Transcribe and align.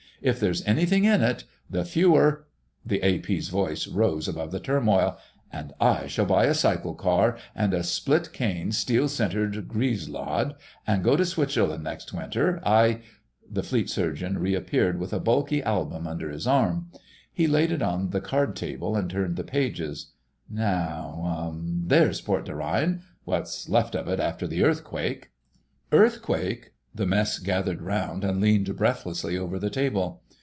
If 0.23 0.39
there's 0.39 0.63
anything 0.67 1.03
in 1.05 1.23
it, 1.23 1.45
the 1.67 1.83
fewer——" 1.83 2.45
The 2.85 3.01
A.P.'s 3.03 3.49
voice 3.49 3.87
rose 3.87 4.27
above 4.27 4.51
the 4.51 4.59
turmoil: 4.59 5.17
"An' 5.51 5.71
I 5.81 6.05
shall 6.05 6.27
buy 6.27 6.45
a 6.45 6.53
cycle 6.53 6.93
car... 6.93 7.39
and 7.55 7.73
a 7.73 7.81
split 7.81 8.31
cane, 8.31 8.71
steel 8.71 9.07
centred 9.07 9.67
grilse 9.67 10.07
rod... 10.07 10.53
and 10.85 11.03
go 11.03 11.15
to 11.17 11.25
Switzerland 11.25 11.83
next 11.83 12.13
winter—I——" 12.13 13.01
The 13.51 13.63
Fleet 13.63 13.89
Surgeon 13.89 14.37
reappeared 14.37 14.99
with 14.99 15.11
a 15.11 15.19
bulky 15.19 15.63
album 15.63 16.05
under 16.05 16.29
his 16.29 16.45
arm; 16.45 16.91
he 17.33 17.47
laid 17.47 17.71
it 17.71 17.81
on 17.81 18.11
the 18.11 18.21
card 18.21 18.55
table 18.55 18.95
and 18.95 19.09
turned 19.09 19.37
the 19.37 19.43
pages. 19.43 20.11
"Now—there's 20.47 22.21
Port 22.21 22.45
des 22.45 22.53
Reines: 22.53 23.01
what's 23.23 23.67
left 23.69 23.95
of 23.95 24.07
it 24.07 24.19
after 24.19 24.45
the 24.45 24.63
earthquake." 24.63 25.31
"Earthquake!" 25.91 26.67
The 26.93 27.05
Mess 27.05 27.39
gathered 27.39 27.81
round 27.81 28.25
and 28.25 28.41
leaned 28.41 28.75
breathlessly 28.75 29.37
over 29.37 29.57
the 29.57 29.69
table. 29.69 30.23